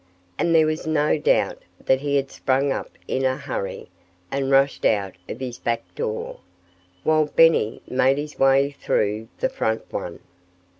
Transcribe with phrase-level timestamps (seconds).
[0.39, 3.91] And there was no doubt that he had sprung up in a hurry
[4.31, 6.39] and rushed out of his back door,
[7.03, 10.17] while Benny made his way through the front one.